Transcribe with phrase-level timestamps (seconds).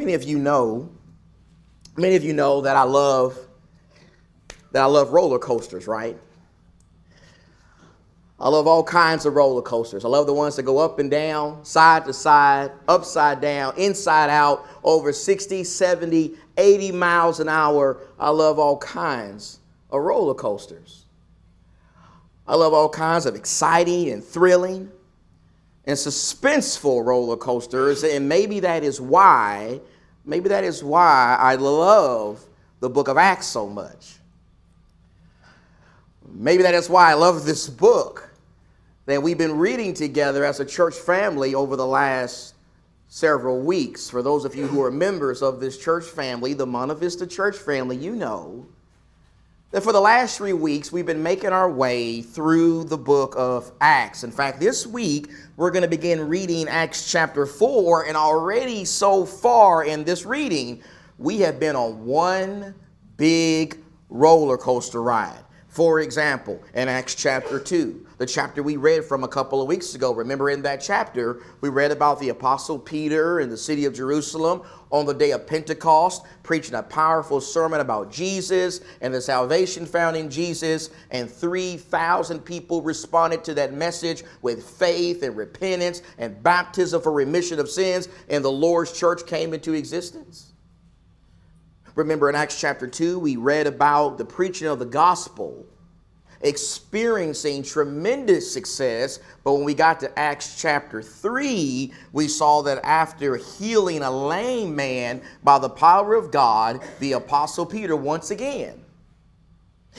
[0.00, 0.88] Many of you know,
[1.94, 3.38] many of you know that I love
[4.72, 6.16] that I love roller coasters, right?
[8.38, 10.06] I love all kinds of roller coasters.
[10.06, 14.30] I love the ones that go up and down, side to side, upside down, inside
[14.30, 18.00] out, over 60, 70, 80 miles an hour.
[18.18, 19.58] I love all kinds
[19.90, 21.04] of roller coasters.
[22.48, 24.90] I love all kinds of exciting and thrilling
[25.90, 29.80] and suspenseful roller coasters, and maybe that is why,
[30.24, 32.44] maybe that is why I love
[32.78, 34.14] the book of Acts so much.
[36.32, 38.30] Maybe that is why I love this book
[39.06, 42.54] that we've been reading together as a church family over the last
[43.08, 44.08] several weeks.
[44.08, 47.56] For those of you who are members of this church family, the Monte Vista church
[47.56, 48.64] family, you know
[49.70, 53.70] that for the last three weeks we've been making our way through the book of
[53.80, 54.24] Acts.
[54.24, 59.24] In fact, this week we're going to begin reading Acts chapter 4, and already so
[59.24, 60.82] far in this reading,
[61.18, 62.74] we have been on one
[63.16, 65.44] big roller coaster ride.
[65.68, 69.94] For example, in Acts chapter 2, the chapter we read from a couple of weeks
[69.94, 73.94] ago, remember in that chapter, we read about the Apostle Peter in the city of
[73.94, 79.86] Jerusalem on the day of Pentecost, preaching a powerful sermon about Jesus and the salvation
[79.86, 80.90] found in Jesus.
[81.10, 87.58] And 3,000 people responded to that message with faith and repentance and baptism for remission
[87.58, 90.52] of sins, and the Lord's church came into existence.
[91.94, 95.66] Remember in Acts chapter 2, we read about the preaching of the gospel
[96.40, 99.18] experiencing tremendous success.
[99.44, 104.74] But when we got to Acts chapter 3, we saw that after healing a lame
[104.74, 108.80] man by the power of God, the Apostle Peter once again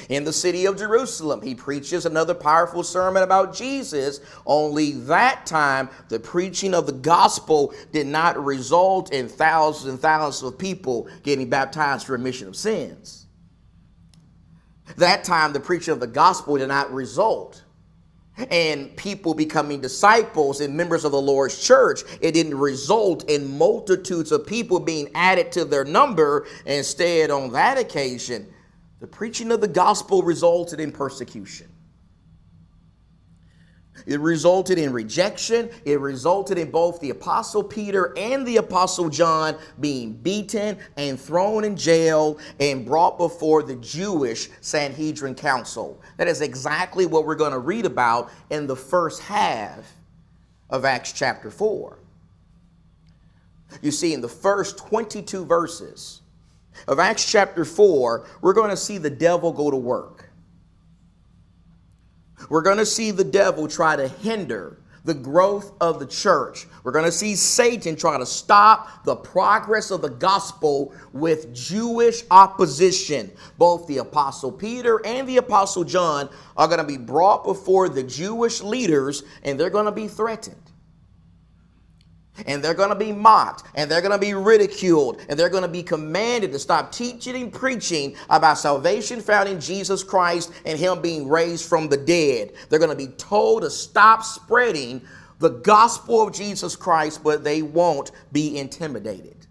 [0.09, 1.41] in the city of Jerusalem.
[1.41, 7.73] He preaches another powerful sermon about Jesus, only that time the preaching of the gospel
[7.91, 13.27] did not result in thousands and thousands of people getting baptized for remission of sins.
[14.97, 17.63] That time the preaching of the gospel did not result
[18.49, 22.01] and people becoming disciples and members of the Lord's church.
[22.21, 26.47] It didn't result in multitudes of people being added to their number.
[26.65, 28.51] Instead, on that occasion,
[28.99, 31.67] the preaching of the gospel resulted in persecution.
[34.05, 35.69] It resulted in rejection.
[35.85, 41.63] It resulted in both the Apostle Peter and the Apostle John being beaten and thrown
[41.63, 46.01] in jail and brought before the Jewish Sanhedrin Council.
[46.17, 49.95] That is exactly what we're going to read about in the first half
[50.69, 51.99] of Acts chapter 4.
[53.81, 56.21] You see, in the first 22 verses,
[56.87, 60.30] of Acts chapter 4, we're going to see the devil go to work.
[62.49, 66.67] We're going to see the devil try to hinder the growth of the church.
[66.83, 72.23] We're going to see Satan try to stop the progress of the gospel with Jewish
[72.29, 73.31] opposition.
[73.57, 78.03] Both the Apostle Peter and the Apostle John are going to be brought before the
[78.03, 80.70] Jewish leaders and they're going to be threatened
[82.45, 85.63] and they're going to be mocked and they're going to be ridiculed and they're going
[85.63, 90.77] to be commanded to stop teaching and preaching about salvation found in Jesus Christ and
[90.77, 92.53] Him being raised from the dead.
[92.69, 95.01] They're going to be told to stop spreading
[95.39, 99.47] the gospel of Jesus Christ, but they won't be intimidated.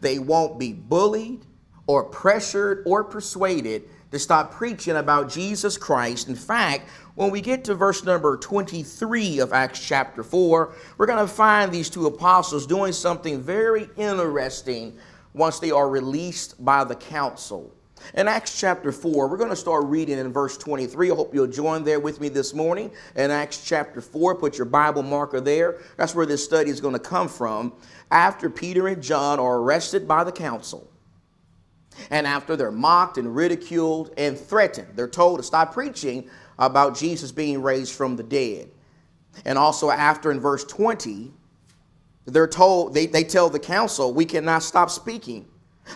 [0.00, 1.46] They won't be bullied
[1.86, 6.28] or pressured or persuaded to stop preaching about Jesus Christ.
[6.28, 11.18] In fact, when we get to verse number 23 of Acts chapter 4, we're going
[11.18, 14.96] to find these two apostles doing something very interesting
[15.32, 17.72] once they are released by the council.
[18.14, 21.10] In Acts chapter 4, we're going to start reading in verse 23.
[21.10, 22.90] I hope you'll join there with me this morning.
[23.14, 25.78] In Acts chapter 4, put your Bible marker there.
[25.96, 27.74] That's where this study is going to come from.
[28.10, 30.89] After Peter and John are arrested by the council,
[32.10, 36.28] and after they're mocked and ridiculed and threatened, they're told to stop preaching
[36.58, 38.70] about Jesus being raised from the dead.
[39.44, 41.32] And also, after in verse 20,
[42.26, 45.46] they're told, they, they tell the council, we cannot stop speaking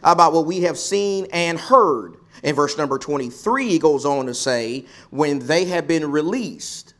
[0.03, 2.17] about what we have seen and heard.
[2.43, 6.95] In verse number 23, he goes on to say, when they had been released,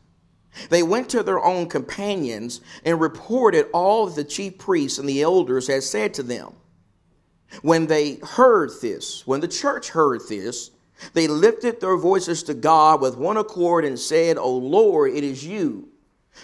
[0.69, 5.21] they went to their own companions and reported all that the chief priests and the
[5.21, 6.53] elders had said to them.
[7.61, 10.71] When they heard this, when the church heard this,
[11.13, 15.45] they lifted their voices to God with one accord and said, O Lord, it is
[15.45, 15.89] you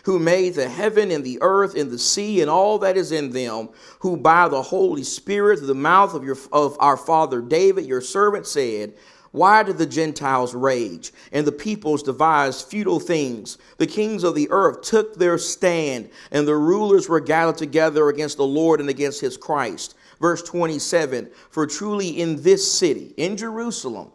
[0.03, 3.31] who made the heaven and the earth and the sea and all that is in
[3.31, 3.69] them,
[3.99, 8.01] who by the Holy Spirit, through the mouth of, your, of our father David, your
[8.01, 8.93] servant, said,
[9.31, 13.57] Why did the Gentiles rage and the peoples devise futile things?
[13.77, 18.37] The kings of the earth took their stand, and the rulers were gathered together against
[18.37, 19.95] the Lord and against his Christ.
[20.21, 24.11] Verse 27 For truly in this city, in Jerusalem,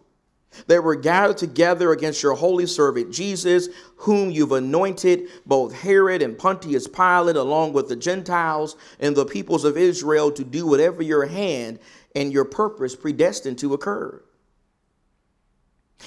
[0.69, 6.39] they were gathered together against your holy servant Jesus, whom you've anointed, both Herod and
[6.39, 11.27] Pontius Pilate, along with the Gentiles and the peoples of Israel, to do whatever your
[11.27, 11.81] hand
[12.15, 14.23] and your purpose predestined to occur.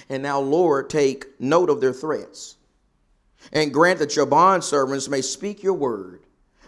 [0.08, 2.56] And now, Lord, take note of their threats
[3.52, 6.19] and grant that your bondservants may speak your word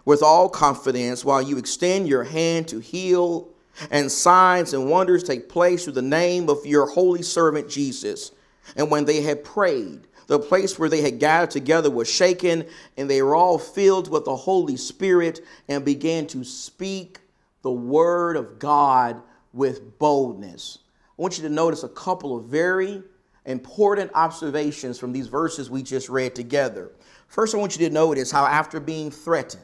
[0.05, 3.49] with all confidence while you extend your hand to heal
[3.89, 8.31] and signs and wonders take place through the name of your holy servant Jesus.
[8.75, 12.65] And when they had prayed, the place where they had gathered together was shaken,
[12.95, 17.19] and they were all filled with the Holy Spirit and began to speak
[17.63, 19.21] the word of God
[19.53, 20.79] with boldness.
[21.17, 23.03] I want you to notice a couple of very
[23.45, 26.91] important observations from these verses we just read together.
[27.27, 29.63] First, I want you to notice how, after being threatened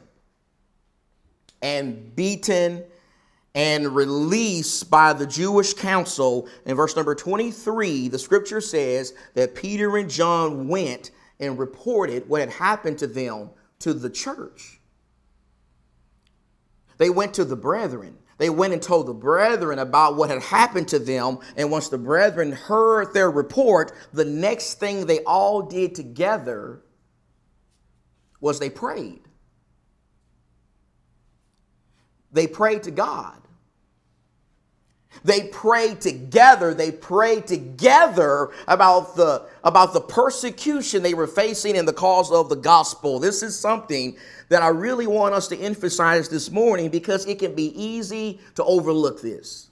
[1.62, 2.84] and beaten
[3.54, 9.96] and released by the Jewish council, in verse number 23, the scripture says that Peter
[9.96, 11.10] and John went
[11.40, 13.50] and reported what had happened to them
[13.80, 14.80] to the church.
[16.98, 20.88] They went to the brethren they went and told the brethren about what had happened
[20.88, 21.40] to them.
[21.56, 26.80] And once the brethren heard their report, the next thing they all did together
[28.40, 29.22] was they prayed.
[32.32, 33.34] They pray to God.
[35.24, 36.74] They pray together.
[36.74, 42.48] They pray together about the, about the persecution they were facing in the cause of
[42.48, 43.18] the gospel.
[43.18, 44.16] This is something
[44.48, 48.64] that I really want us to emphasize this morning because it can be easy to
[48.64, 49.70] overlook this.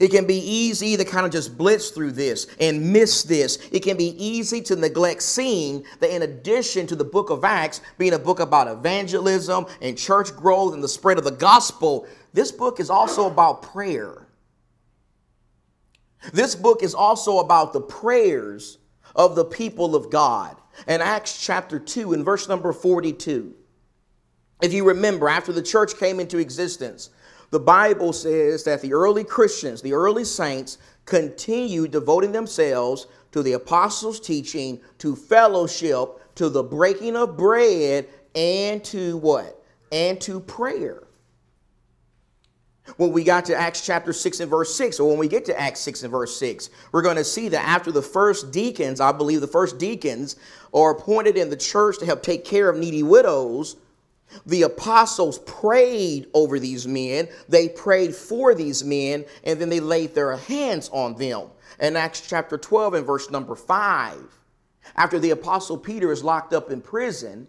[0.00, 3.58] It can be easy to kind of just blitz through this and miss this.
[3.70, 7.80] It can be easy to neglect seeing that, in addition to the book of Acts
[7.98, 12.50] being a book about evangelism and church growth and the spread of the gospel, this
[12.50, 14.26] book is also about prayer.
[16.32, 18.78] This book is also about the prayers
[19.14, 20.56] of the people of God.
[20.86, 23.54] In Acts chapter 2, in verse number 42,
[24.62, 27.10] if you remember, after the church came into existence,
[27.52, 33.52] the Bible says that the early Christians, the early saints, continued devoting themselves to the
[33.52, 39.62] apostles' teaching, to fellowship, to the breaking of bread, and to what?
[39.92, 41.02] And to prayer.
[42.96, 45.60] When we got to Acts chapter 6 and verse 6, or when we get to
[45.60, 49.12] Acts 6 and verse 6, we're going to see that after the first deacons, I
[49.12, 50.36] believe the first deacons
[50.72, 53.76] are appointed in the church to help take care of needy widows,
[54.46, 60.14] the apostles prayed over these men, they prayed for these men, and then they laid
[60.14, 61.48] their hands on them.
[61.80, 64.18] In Acts chapter 12 and verse number 5,
[64.96, 67.46] after the apostle Peter is locked up in prison,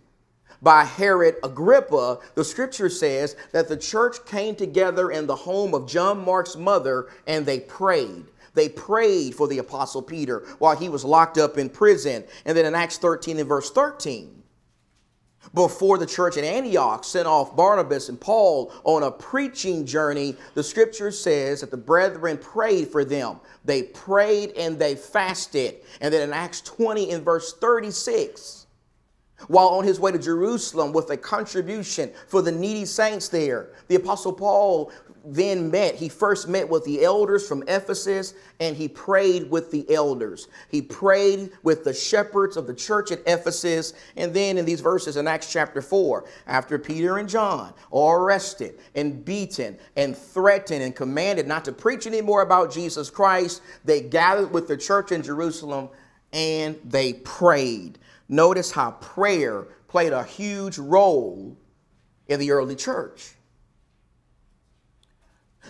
[0.62, 5.88] by Herod Agrippa, the scripture says that the church came together in the home of
[5.88, 8.26] John Mark's mother and they prayed.
[8.54, 12.24] They prayed for the apostle Peter while he was locked up in prison.
[12.46, 14.43] And then in Acts 13 and verse 13,
[15.54, 20.64] before the church in Antioch sent off Barnabas and Paul on a preaching journey, the
[20.64, 23.40] scripture says that the brethren prayed for them.
[23.64, 25.76] They prayed and they fasted.
[26.02, 28.66] And then in Acts 20 in verse 36,
[29.48, 33.74] while on his way to Jerusalem with a contribution for the needy saints there.
[33.88, 34.92] The Apostle Paul
[35.26, 39.90] then met, he first met with the elders from Ephesus and he prayed with the
[39.94, 40.50] elders.
[40.70, 43.94] He prayed with the shepherds of the church at Ephesus.
[44.18, 48.80] And then in these verses in Acts chapter 4, after Peter and John are arrested
[48.96, 54.52] and beaten and threatened and commanded not to preach anymore about Jesus Christ, they gathered
[54.52, 55.88] with the church in Jerusalem
[56.34, 57.98] and they prayed.
[58.28, 61.56] Notice how prayer played a huge role
[62.28, 63.36] in the early church.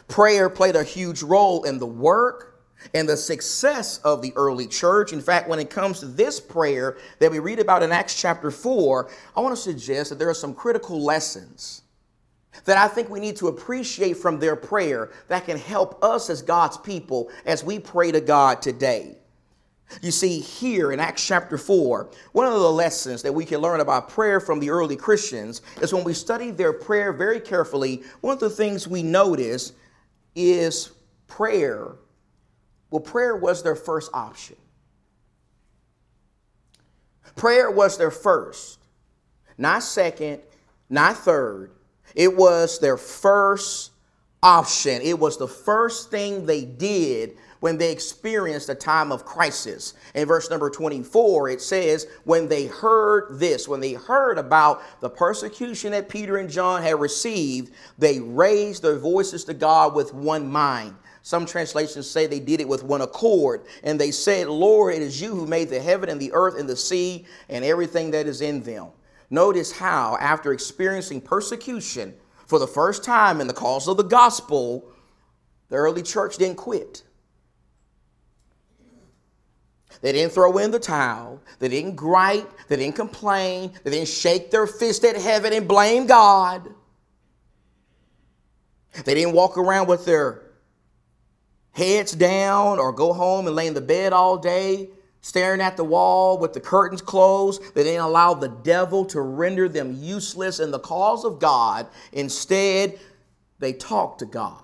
[0.08, 2.62] Prayer played a huge role in the work
[2.94, 5.14] and the success of the early church.
[5.14, 8.52] In fact, when it comes to this prayer that we read about in Acts chapter
[8.52, 11.84] 4, I want to suggest that there are some critical lessons
[12.66, 16.42] that I think we need to appreciate from their prayer that can help us as
[16.42, 19.18] God's people as we pray to God today.
[20.02, 23.80] You see, here in Acts chapter 4, one of the lessons that we can learn
[23.80, 28.34] about prayer from the early Christians is when we study their prayer very carefully, one
[28.34, 29.74] of the things we notice
[30.36, 30.92] is
[31.28, 31.96] prayer.
[32.90, 34.56] Well, prayer was their first option.
[37.36, 38.80] Prayer was their first,
[39.58, 40.42] not second,
[40.90, 41.72] not third.
[42.14, 43.92] It was their first
[44.44, 45.02] option.
[45.02, 49.94] It was the first thing they did when they experienced a time of crisis.
[50.16, 55.10] In verse number 24, it says, When they heard this, when they heard about the
[55.10, 60.46] persecution that Peter and John had received, they raised their voices to God with one
[60.46, 60.94] mind.
[61.22, 63.62] Some translations say they did it with one accord.
[63.82, 66.68] And they said, Lord, it is you who made the heaven and the earth and
[66.68, 68.88] the sea and everything that is in them.
[69.30, 72.14] Notice how, after experiencing persecution
[72.46, 74.92] for the first time in the cause of the gospel,
[75.70, 77.04] the early church didn't quit.
[80.02, 81.42] They didn't throw in the towel.
[81.60, 82.52] They didn't gripe.
[82.68, 83.72] They didn't complain.
[83.84, 86.70] They didn't shake their fist at heaven and blame God.
[89.06, 90.42] They didn't walk around with their
[91.72, 94.90] heads down or go home and lay in the bed all day
[95.24, 97.62] staring at the wall with the curtains closed.
[97.74, 101.88] They didn't allow the devil to render them useless in the cause of God.
[102.12, 103.00] Instead,
[103.58, 104.62] they talked to God.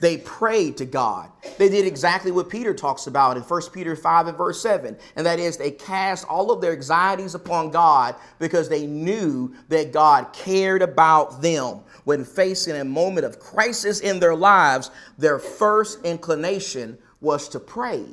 [0.00, 1.30] They prayed to God.
[1.58, 4.96] They did exactly what Peter talks about in 1 Peter 5 and verse 7.
[5.16, 9.92] And that is, they cast all of their anxieties upon God because they knew that
[9.92, 11.80] God cared about them.
[12.04, 18.06] When facing a moment of crisis in their lives, their first inclination was to pray.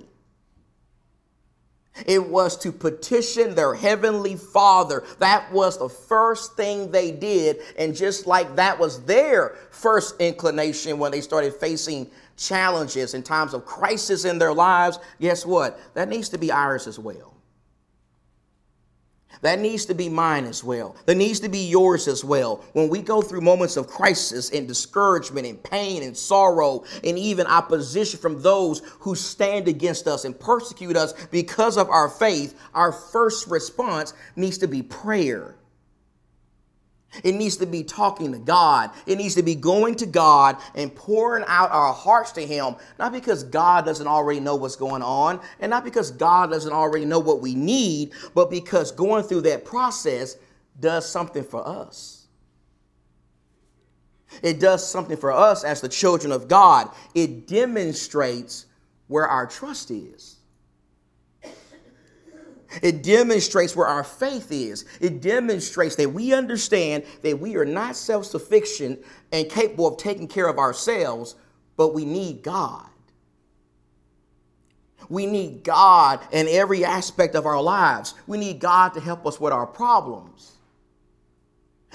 [2.06, 5.04] It was to petition their heavenly Father.
[5.20, 7.58] That was the first thing they did.
[7.78, 13.54] And just like that was their first inclination when they started facing challenges in times
[13.54, 15.80] of crisis in their lives, guess what?
[15.96, 17.37] That needs to be ours as well.
[19.42, 20.96] That needs to be mine as well.
[21.06, 22.64] That needs to be yours as well.
[22.74, 27.46] When we go through moments of crisis and discouragement and pain and sorrow and even
[27.46, 32.92] opposition from those who stand against us and persecute us because of our faith, our
[32.92, 35.56] first response needs to be prayer.
[37.24, 38.92] It needs to be talking to God.
[39.06, 43.12] It needs to be going to God and pouring out our hearts to Him, not
[43.12, 47.20] because God doesn't already know what's going on, and not because God doesn't already know
[47.20, 50.38] what we need, but because going through that process
[50.80, 52.28] does something for us.
[54.44, 56.90] It does something for us as the children of God.
[57.16, 58.66] It demonstrates
[59.08, 60.37] where our trust is.
[62.82, 64.86] It demonstrates where our faith is.
[65.00, 69.00] It demonstrates that we understand that we are not self sufficient
[69.32, 71.36] and capable of taking care of ourselves,
[71.76, 72.86] but we need God.
[75.10, 78.16] We need God in every aspect of our lives.
[78.26, 80.54] We need God to help us with our problems.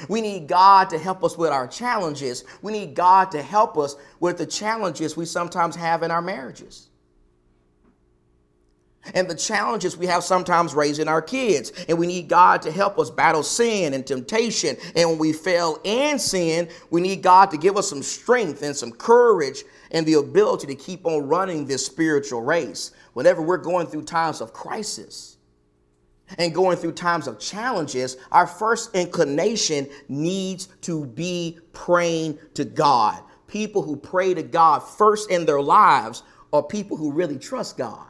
[0.08, 2.44] We need God to help us with our challenges.
[2.62, 6.88] We need God to help us with the challenges we sometimes have in our marriages
[9.14, 11.72] and the challenges we have sometimes raising our kids.
[11.88, 14.76] And we need God to help us battle sin and temptation.
[14.94, 18.76] And when we fail in sin, we need God to give us some strength and
[18.76, 22.92] some courage and the ability to keep on running this spiritual race.
[23.14, 25.36] Whenever we're going through times of crisis
[26.38, 33.20] and going through times of challenges, our first inclination needs to be praying to God.
[33.48, 38.06] People who pray to God first in their lives are people who really trust God.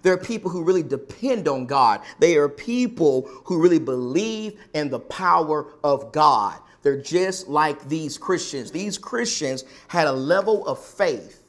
[0.00, 2.00] There are people who really depend on God.
[2.18, 6.58] They are people who really believe in the power of God.
[6.82, 8.70] They're just like these Christians.
[8.70, 11.44] These Christians had a level of faith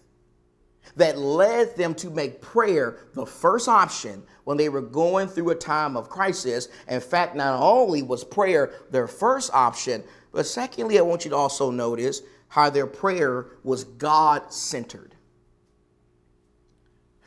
[0.96, 5.56] that led them to make prayer the first option when they were going through a
[5.56, 6.68] time of crisis.
[6.88, 11.38] In fact, not only was prayer their first option, but secondly, I want you to
[11.38, 15.13] also notice how their prayer was God centered.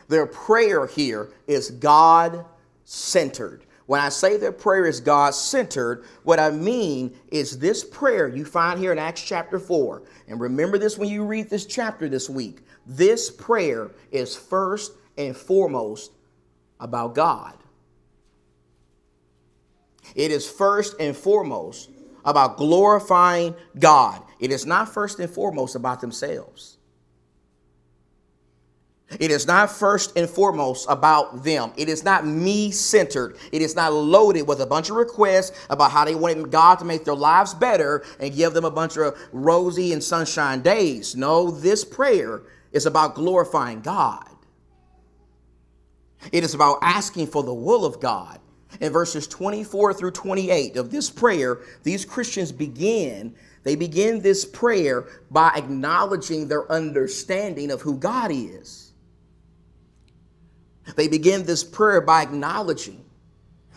[0.09, 2.45] Their prayer here is God
[2.85, 3.65] centered.
[3.87, 8.45] When I say their prayer is God centered, what I mean is this prayer you
[8.45, 10.03] find here in Acts chapter 4.
[10.29, 12.59] And remember this when you read this chapter this week.
[12.85, 16.13] This prayer is first and foremost
[16.81, 17.55] about God.
[20.15, 21.91] It is first and foremost
[22.25, 24.23] about glorifying God.
[24.41, 26.76] It is not first and foremost about themselves.
[29.21, 31.73] It is not first and foremost about them.
[31.77, 33.37] It is not me centered.
[33.53, 36.85] It is not loaded with a bunch of requests about how they want God to
[36.85, 41.15] make their lives better and give them a bunch of rosy and sunshine days.
[41.15, 44.29] No, this prayer is about glorifying God.
[46.33, 48.41] It is about asking for the will of God.
[48.81, 53.35] In verses 24 through 28 of this prayer, these Christians begin
[53.67, 58.93] they begin this prayer by acknowledging their understanding of who God is.
[60.95, 63.05] They begin this prayer by acknowledging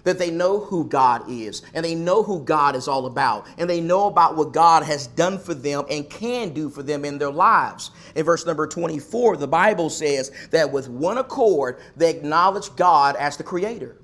[0.04, 3.70] that they know who God is and they know who God is all about and
[3.70, 7.18] they know about what God has done for them and can do for them in
[7.18, 7.92] their lives.
[8.16, 13.38] In verse number 24, the Bible says that with one accord they acknowledge God as
[13.38, 13.98] the creator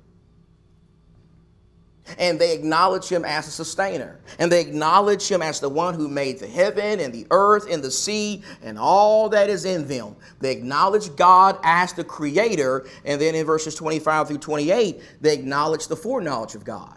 [2.18, 4.18] and they acknowledge him as a sustainer.
[4.38, 7.82] And they acknowledge him as the one who made the heaven and the earth and
[7.82, 10.16] the sea and all that is in them.
[10.40, 12.86] They acknowledge God as the creator.
[13.04, 16.96] And then in verses 25 through 28, they acknowledge the foreknowledge of God.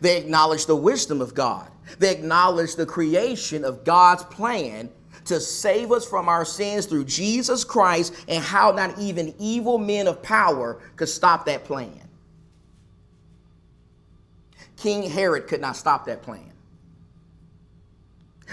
[0.00, 1.70] They acknowledge the wisdom of God.
[1.98, 4.90] They acknowledge the creation of God's plan
[5.26, 10.06] to save us from our sins through Jesus Christ and how not even evil men
[10.06, 12.00] of power could stop that plan.
[14.84, 16.52] King Herod could not stop that plan.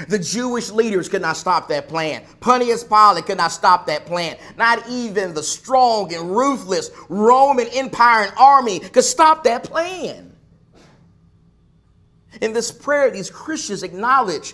[0.07, 2.23] The Jewish leaders could not stop that plan.
[2.39, 4.37] Pontius Pilate could not stop that plan.
[4.55, 10.33] Not even the strong and ruthless Roman Empire and army could stop that plan.
[12.41, 14.53] In this prayer, these Christians acknowledge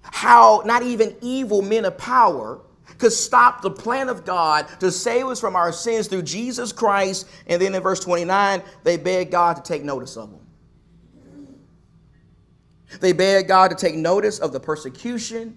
[0.00, 2.62] how not even evil men of power
[2.96, 7.28] could stop the plan of God to save us from our sins through Jesus Christ.
[7.48, 10.41] And then in verse 29, they beg God to take notice of them.
[13.00, 15.56] They begged God to take notice of the persecution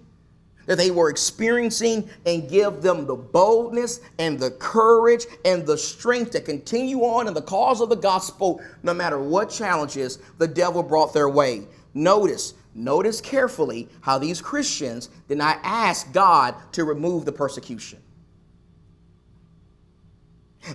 [0.65, 6.31] that they were experiencing and give them the boldness and the courage and the strength
[6.31, 10.81] to continue on in the cause of the gospel no matter what challenges the devil
[10.81, 11.67] brought their way.
[11.93, 17.99] Notice, notice carefully how these Christians did not ask God to remove the persecution.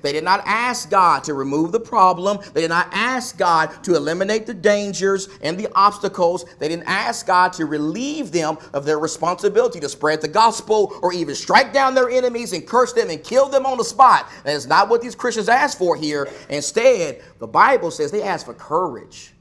[0.02, 2.38] They did not ask God to remove the problem.
[2.52, 6.44] They did not ask God to eliminate the dangers and the obstacles.
[6.58, 11.12] They didn't ask God to relieve them of their responsibility to spread the gospel or
[11.12, 14.28] even strike down their enemies and curse them and kill them on the spot.
[14.44, 16.28] That is not what these Christians asked for here.
[16.48, 19.32] Instead, the Bible says they asked for courage,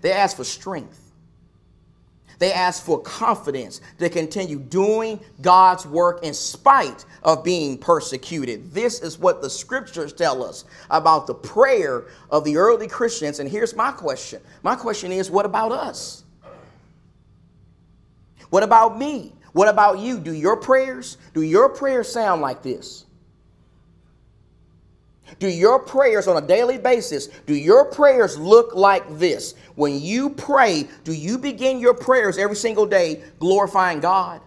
[0.00, 1.03] they asked for strength.
[2.44, 8.70] They ask for confidence to continue doing God's work in spite of being persecuted.
[8.70, 13.40] This is what the scriptures tell us about the prayer of the early Christians.
[13.40, 16.24] And here's my question my question is what about us?
[18.50, 19.32] What about me?
[19.54, 20.18] What about you?
[20.18, 23.06] Do your prayers, do your prayers sound like this?
[25.38, 29.54] Do your prayers on a daily basis, do your prayers look like this?
[29.74, 34.40] When you pray, do you begin your prayers every single day glorifying God?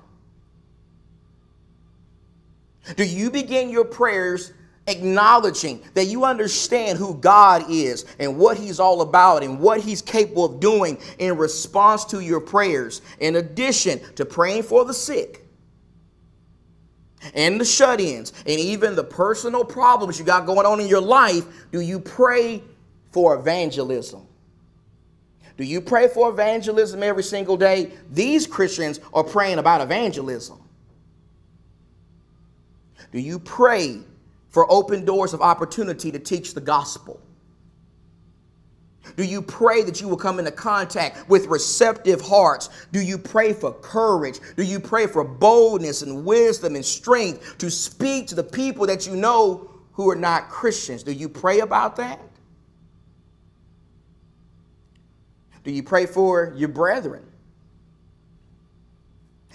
[2.95, 4.53] Do you begin your prayers
[4.87, 10.01] acknowledging that you understand who God is and what He's all about and what He's
[10.01, 15.46] capable of doing in response to your prayers, in addition to praying for the sick?
[17.33, 21.01] And the shut ins, and even the personal problems you got going on in your
[21.01, 22.61] life, do you pray
[23.11, 24.25] for evangelism?
[25.57, 27.91] Do you pray for evangelism every single day?
[28.11, 30.61] These Christians are praying about evangelism.
[33.11, 34.01] Do you pray
[34.49, 37.19] for open doors of opportunity to teach the gospel?
[39.15, 42.69] Do you pray that you will come into contact with receptive hearts?
[42.91, 44.39] Do you pray for courage?
[44.55, 49.07] Do you pray for boldness and wisdom and strength to speak to the people that
[49.07, 51.03] you know who are not Christians?
[51.03, 52.19] Do you pray about that?
[55.63, 57.23] Do you pray for your brethren?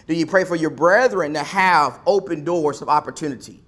[0.07, 3.63] Do you pray for your brethren to have open doors of opportunity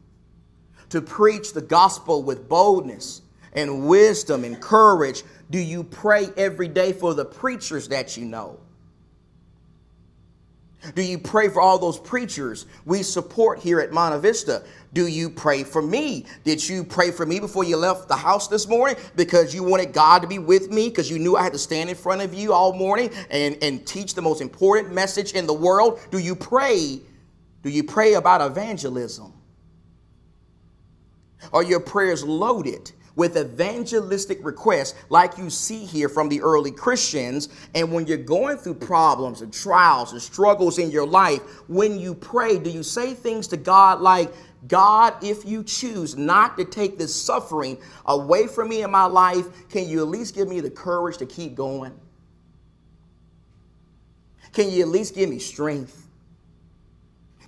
[0.91, 6.93] to preach the gospel with boldness and wisdom and courage do you pray every day
[6.93, 8.59] for the preachers that you know?
[10.95, 14.65] Do you pray for all those preachers we support here at Monte Vista?
[14.93, 16.27] Do you pray for me?
[16.45, 19.95] Did you pray for me before you left the house this morning because you wanted
[19.95, 22.35] God to be with me because you knew I had to stand in front of
[22.35, 26.01] you all morning and, and teach the most important message in the world?
[26.11, 27.01] Do you pray?
[27.63, 29.33] Do you pray about evangelism?
[31.53, 37.49] Are your prayers loaded with evangelistic requests like you see here from the early Christians.
[37.75, 42.15] And when you're going through problems and trials and struggles in your life, when you
[42.15, 44.33] pray, do you say things to God like,
[44.67, 49.69] God, if you choose not to take this suffering away from me in my life,
[49.69, 51.93] can you at least give me the courage to keep going?
[54.53, 56.07] Can you at least give me strength?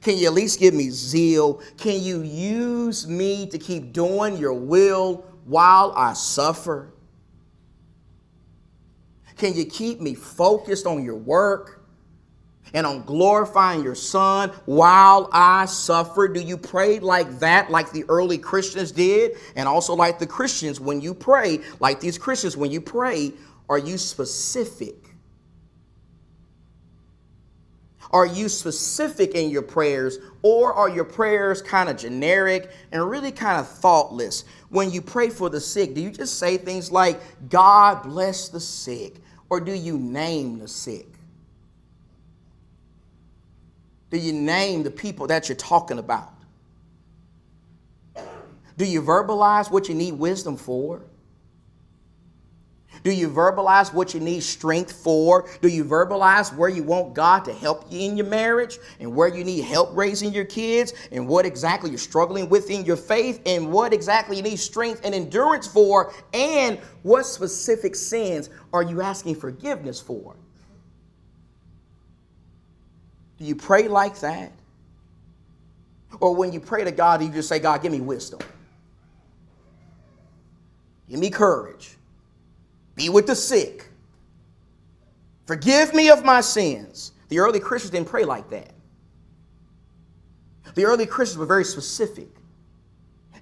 [0.02, 1.60] Can you at least give me zeal?
[1.78, 6.92] Can you use me to keep doing your will while I suffer?
[9.36, 11.76] Can you keep me focused on your work?
[12.74, 16.28] and on glorifying your son while I suffer?
[16.28, 19.36] Do you pray like that, like the early Christians did?
[19.54, 23.32] And also like the Christians when you pray, like these Christians when you pray,
[23.68, 25.05] are you specific?
[28.12, 33.32] Are you specific in your prayers, or are your prayers kind of generic and really
[33.32, 34.44] kind of thoughtless?
[34.68, 38.60] When you pray for the sick, do you just say things like, God bless the
[38.60, 39.16] sick,
[39.50, 41.06] or do you name the sick?
[44.10, 46.32] Do you name the people that you're talking about?
[48.76, 51.02] Do you verbalize what you need wisdom for?
[53.02, 55.48] Do you verbalize what you need strength for?
[55.60, 59.28] Do you verbalize where you want God to help you in your marriage and where
[59.28, 63.40] you need help raising your kids and what exactly you're struggling with in your faith
[63.46, 69.02] and what exactly you need strength and endurance for and what specific sins are you
[69.02, 70.34] asking forgiveness for?
[73.38, 74.52] Do you pray like that?
[76.20, 78.40] Or when you pray to God, do you just say, God, give me wisdom?
[81.08, 81.96] Give me courage.
[82.96, 83.88] Be with the sick.
[85.46, 87.12] Forgive me of my sins.
[87.28, 88.72] The early Christians didn't pray like that.
[90.74, 92.28] The early Christians were very specific.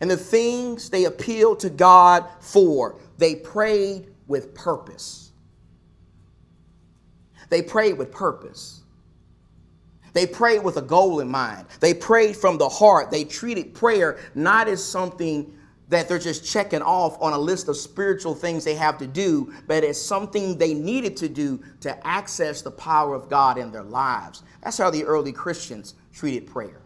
[0.01, 5.33] And the things they appealed to God for, they prayed with purpose.
[7.49, 8.83] They prayed with purpose.
[10.12, 11.67] They prayed with a goal in mind.
[11.81, 13.11] They prayed from the heart.
[13.11, 15.53] They treated prayer not as something
[15.88, 19.53] that they're just checking off on a list of spiritual things they have to do,
[19.66, 23.83] but it's something they needed to do to access the power of God in their
[23.83, 24.42] lives.
[24.62, 26.81] That's how the early Christians treated prayer.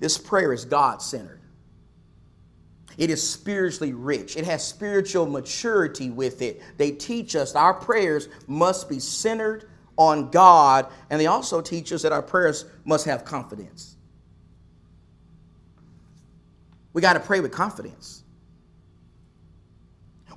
[0.00, 1.40] This prayer is God centered.
[2.98, 4.36] It is spiritually rich.
[4.36, 6.62] It has spiritual maturity with it.
[6.78, 12.02] They teach us our prayers must be centered on God, and they also teach us
[12.02, 13.96] that our prayers must have confidence.
[16.96, 18.22] We got to pray with confidence.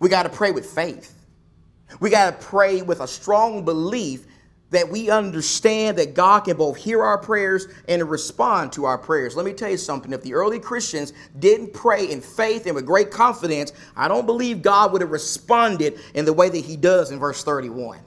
[0.01, 1.25] We got to pray with faith.
[2.01, 4.25] We got to pray with a strong belief
[4.71, 9.37] that we understand that God can both hear our prayers and respond to our prayers.
[9.37, 10.11] Let me tell you something.
[10.11, 14.61] If the early Christians didn't pray in faith and with great confidence, I don't believe
[14.61, 17.99] God would have responded in the way that he does in verse 31.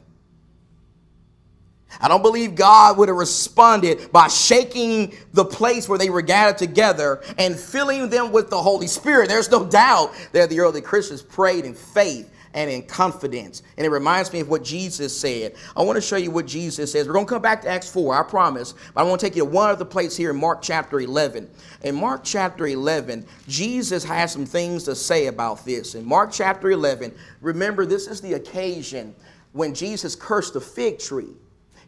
[2.00, 6.58] I don't believe God would have responded by shaking the place where they were gathered
[6.58, 9.28] together and filling them with the Holy Spirit.
[9.28, 13.62] There's no doubt that the early Christians prayed in faith and in confidence.
[13.76, 15.54] And it reminds me of what Jesus said.
[15.76, 17.06] I want to show you what Jesus says.
[17.06, 18.74] We're going to come back to Acts 4, I promise.
[18.94, 21.48] But I want to take you to one other place here in Mark chapter 11.
[21.82, 25.94] In Mark chapter 11, Jesus has some things to say about this.
[25.94, 29.14] In Mark chapter 11, remember, this is the occasion
[29.52, 31.34] when Jesus cursed the fig tree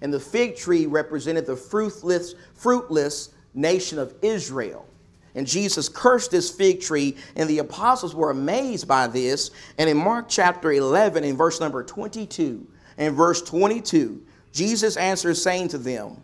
[0.00, 4.86] and the fig tree represented the fruitless, fruitless nation of Israel.
[5.34, 9.50] And Jesus cursed this fig tree, and the apostles were amazed by this.
[9.78, 12.66] And in Mark chapter 11, in verse number 22
[12.98, 16.16] and verse 22, Jesus answers, saying to them,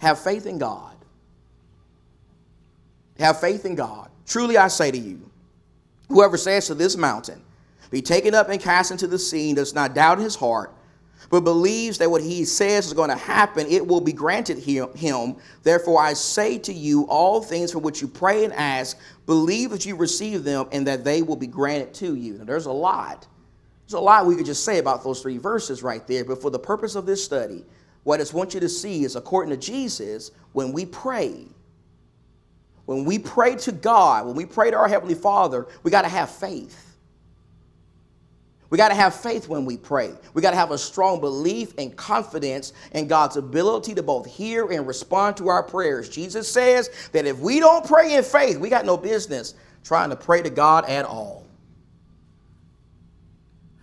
[0.00, 0.96] Have faith in God.
[3.18, 4.08] Have faith in God.
[4.26, 5.28] Truly I say to you,
[6.08, 7.42] whoever says to this mountain,
[7.90, 10.72] Be taken up and cast into the sea, does not doubt in his heart,
[11.30, 15.36] but believes that what he says is going to happen, it will be granted him.
[15.62, 19.84] Therefore, I say to you, all things for which you pray and ask, believe that
[19.84, 22.38] you receive them and that they will be granted to you.
[22.38, 23.26] Now, there's a lot.
[23.86, 26.24] There's a lot we could just say about those three verses right there.
[26.24, 27.64] But for the purpose of this study,
[28.04, 31.46] what I just want you to see is according to Jesus, when we pray,
[32.86, 36.08] when we pray to God, when we pray to our Heavenly Father, we got to
[36.08, 36.87] have faith.
[38.70, 40.12] We got to have faith when we pray.
[40.34, 44.70] We got to have a strong belief and confidence in God's ability to both hear
[44.70, 46.08] and respond to our prayers.
[46.08, 49.54] Jesus says that if we don't pray in faith, we got no business
[49.84, 51.46] trying to pray to God at all.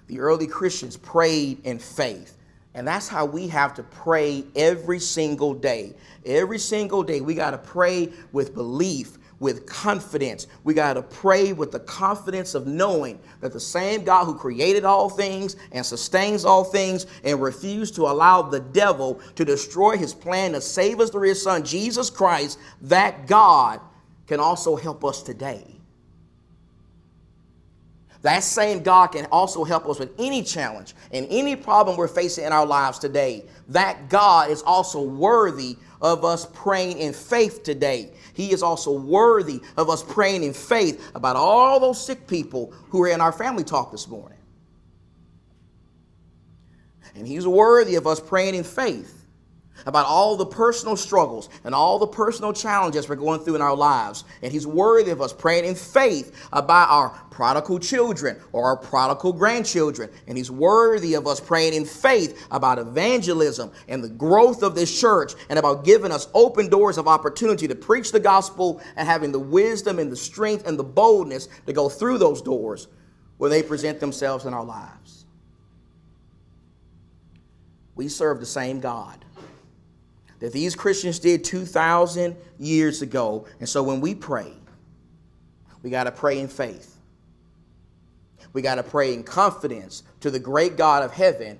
[0.07, 2.37] The early Christians prayed in faith.
[2.75, 5.95] And that's how we have to pray every single day.
[6.25, 10.47] Every single day, we got to pray with belief, with confidence.
[10.63, 14.85] We got to pray with the confidence of knowing that the same God who created
[14.85, 20.13] all things and sustains all things and refused to allow the devil to destroy his
[20.13, 23.81] plan to save us through his son, Jesus Christ, that God
[24.27, 25.74] can also help us today.
[28.25, 32.43] That same God can also help us with any challenge and any problem we're facing
[32.43, 33.45] in our lives today.
[33.69, 38.13] That God is also worthy of us praying in faith today.
[38.33, 43.03] He is also worthy of us praying in faith about all those sick people who
[43.03, 44.39] are in our family talk this morning.
[47.13, 49.24] And He's worthy of us praying in faith
[49.85, 53.75] about all the personal struggles and all the personal challenges we're going through in our
[53.75, 54.23] lives.
[54.41, 59.33] And He's worthy of us praying in faith about our prodigal children or our prodigal
[59.33, 60.09] grandchildren.
[60.27, 64.99] And He's worthy of us praying in faith about evangelism and the growth of this
[64.99, 69.31] church and about giving us open doors of opportunity to preach the gospel and having
[69.31, 72.87] the wisdom and the strength and the boldness to go through those doors
[73.37, 75.25] when they present themselves in our lives.
[77.95, 79.25] We serve the same God
[80.39, 83.47] that these Christians did 2,000 years ago.
[83.59, 84.51] And so when we pray,
[85.81, 86.97] we got to pray in faith.
[88.53, 91.59] We got to pray in confidence to the great God of heaven.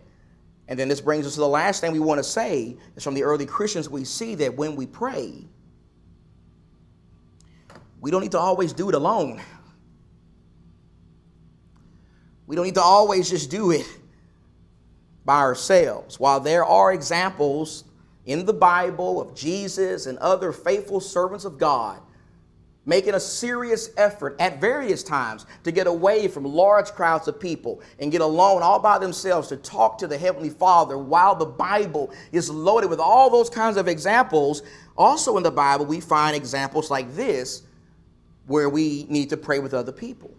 [0.67, 3.13] And then this brings us to the last thing we want to say is from
[3.13, 5.45] the early Christians, we see that when we pray,
[8.01, 9.41] we don't need to always do it alone.
[12.47, 13.85] We don't need to always just do it
[15.25, 16.19] by ourselves.
[16.19, 17.83] While there are examples
[18.25, 22.01] in the Bible of Jesus and other faithful servants of God
[22.85, 27.81] making a serious effort at various times to get away from large crowds of people
[27.99, 32.13] and get alone all by themselves to talk to the Heavenly Father while the Bible
[32.31, 34.61] is loaded with all those kinds of examples.
[34.97, 37.63] Also in the Bible, we find examples like this
[38.45, 40.35] where we need to pray with other people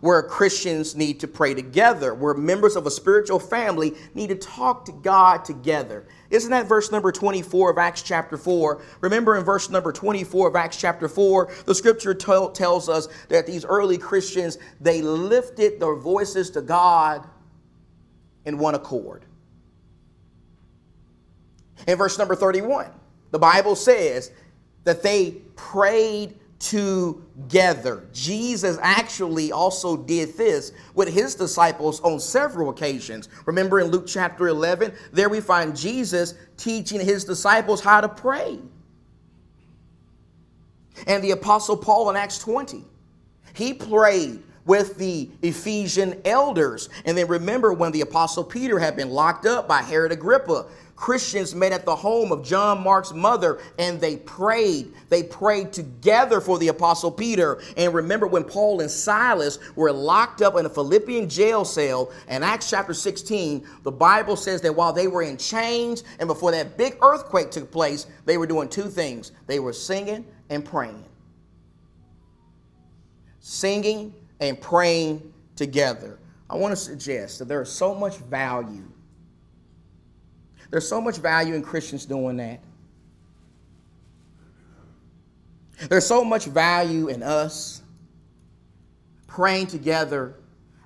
[0.00, 4.84] where Christians need to pray together, where members of a spiritual family need to talk
[4.86, 6.06] to God together.
[6.30, 8.80] Isn't that verse number 24 of Acts chapter 4?
[9.00, 13.46] Remember in verse number 24 of Acts chapter 4, the scripture t- tells us that
[13.46, 17.26] these early Christians, they lifted their voices to God
[18.44, 19.26] in one accord.
[21.86, 22.90] In verse number 31,
[23.30, 24.32] the Bible says
[24.84, 28.06] that they prayed together.
[28.12, 33.28] Jesus actually also did this with his disciples on several occasions.
[33.46, 38.60] Remember in Luke chapter 11, there we find Jesus teaching his disciples how to pray.
[41.06, 42.84] And the apostle Paul in Acts 20,
[43.54, 46.90] he prayed with the Ephesian elders.
[47.06, 50.66] And then remember when the apostle Peter had been locked up by Herod Agrippa,
[51.00, 54.92] Christians met at the home of John Mark's mother and they prayed.
[55.08, 57.62] They prayed together for the Apostle Peter.
[57.78, 62.42] And remember when Paul and Silas were locked up in a Philippian jail cell in
[62.42, 66.76] Acts chapter 16, the Bible says that while they were in chains and before that
[66.76, 71.06] big earthquake took place, they were doing two things they were singing and praying.
[73.38, 76.18] Singing and praying together.
[76.50, 78.89] I want to suggest that there is so much value
[80.70, 82.60] there's so much value in Christians doing that.
[85.88, 87.82] There's so much value in us
[89.26, 90.34] praying together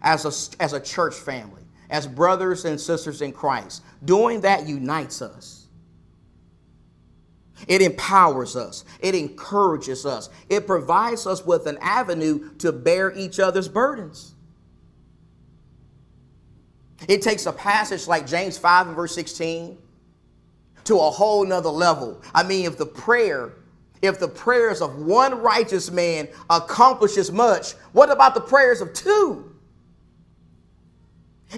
[0.02, 3.82] as a, as a church family, as brothers and sisters in Christ.
[4.04, 5.66] Doing that unites us.
[7.66, 8.84] It empowers us.
[9.00, 10.28] It encourages us.
[10.48, 14.34] It provides us with an avenue to bear each other's burdens.
[17.09, 19.79] It takes a passage like James 5 and verse 16
[20.85, 22.23] to a whole nother level.
[22.35, 23.55] I mean, if the prayer,
[24.03, 29.55] if the prayers of one righteous man accomplishes much, what about the prayers of two?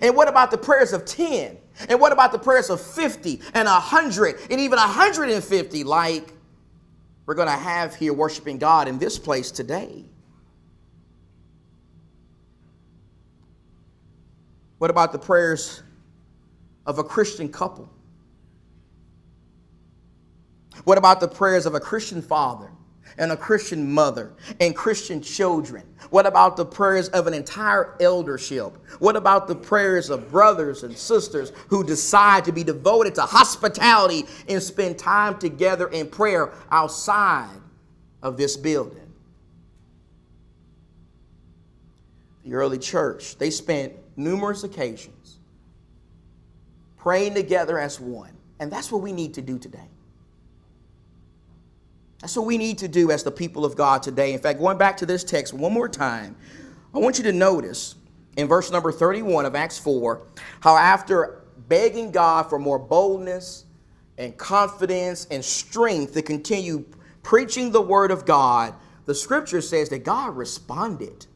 [0.03, 1.57] And what about the prayers of 10?
[1.89, 6.33] And what about the prayers of 50 and 100 and even 150 like
[7.25, 10.05] we're going to have here worshiping God in this place today?
[14.79, 15.83] What about the prayers
[16.85, 17.89] of a Christian couple?
[20.85, 22.71] What about the prayers of a Christian father
[23.19, 25.83] and a Christian mother and Christian children?
[26.11, 28.77] What about the prayers of an entire eldership?
[28.99, 34.27] What about the prayers of brothers and sisters who decide to be devoted to hospitality
[34.49, 37.61] and spend time together in prayer outside
[38.23, 39.01] of this building?
[42.45, 45.39] The early church, they spent numerous occasions
[46.97, 48.33] praying together as one.
[48.59, 49.89] And that's what we need to do today.
[52.21, 54.33] That's what we need to do as the people of God today.
[54.33, 56.35] In fact, going back to this text one more time,
[56.95, 57.95] I want you to notice
[58.37, 60.23] in verse number 31 of Acts 4
[60.61, 63.67] how after begging God for more boldness
[64.19, 66.85] and confidence and strength to continue
[67.23, 68.75] preaching the word of God,
[69.05, 71.27] the scripture says that God responded.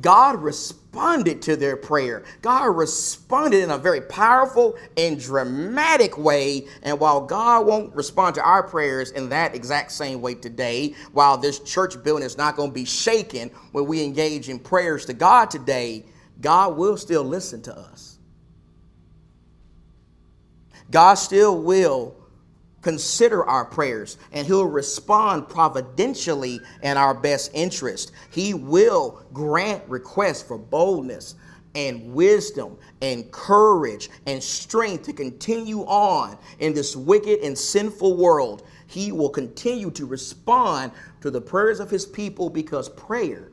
[0.00, 2.24] God responded to their prayer.
[2.42, 6.66] God responded in a very powerful and dramatic way.
[6.82, 11.38] And while God won't respond to our prayers in that exact same way today, while
[11.38, 15.14] this church building is not going to be shaken when we engage in prayers to
[15.14, 16.04] God today,
[16.40, 18.18] God will still listen to us.
[20.90, 22.14] God still will
[22.86, 28.12] consider our prayers and he'll respond providentially in our best interest.
[28.30, 31.34] He will grant requests for boldness
[31.74, 38.62] and wisdom and courage and strength to continue on in this wicked and sinful world.
[38.86, 43.50] He will continue to respond to the prayers of his people because prayer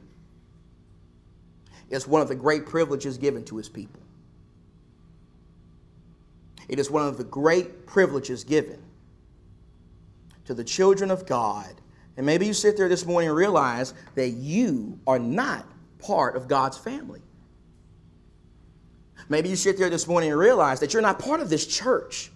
[1.89, 4.03] is one of the great privileges given to his people.
[6.69, 8.82] It is one of the great privileges given
[10.45, 11.73] to the children of God.
[12.17, 15.65] And maybe you sit there this morning and realize that you are not
[15.99, 17.21] part of God's family.
[19.29, 22.31] Maybe you sit there this morning and realize that you're not part of this church.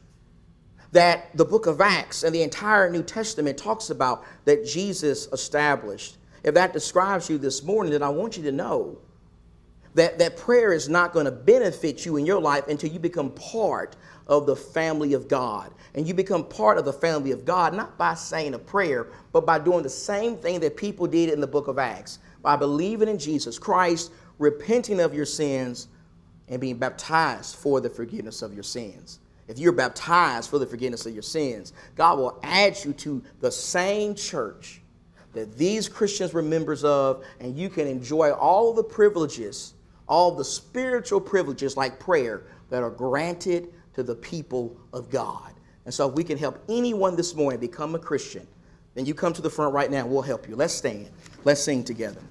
[0.94, 6.18] That the book of Acts and the entire New Testament talks about that Jesus established.
[6.44, 9.00] If that describes you this morning, then I want you to know
[9.98, 13.32] that, that prayer is not going to benefit you in your life until you become
[13.32, 13.96] part
[14.28, 15.74] of the family of God.
[15.96, 19.46] And you become part of the family of God not by saying a prayer, but
[19.46, 23.10] by doing the same thing that people did in the book of Acts by believing
[23.10, 25.88] in Jesus Christ, repenting of your sins,
[26.48, 29.20] and being baptized for the forgiveness of your sins.
[29.48, 33.52] If you're baptized for the forgiveness of your sins, God will add you to the
[33.52, 34.82] same church
[35.34, 39.74] that these Christians were members of, and you can enjoy all the privileges,
[40.08, 45.54] all the spiritual privileges like prayer that are granted to the people of God.
[45.86, 48.46] And so, if we can help anyone this morning become a Christian,
[48.94, 50.06] then you come to the front right now.
[50.06, 50.56] We'll help you.
[50.56, 51.10] Let's stand.
[51.44, 52.22] Let's sing together.